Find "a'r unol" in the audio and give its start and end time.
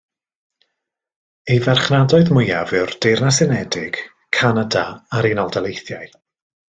5.19-5.53